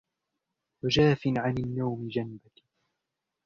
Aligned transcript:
وَجَافٍ 0.83 1.21
عَنْ 1.27 1.55
النَّوْمِ 1.57 2.07
جَنْبَك 2.07 2.63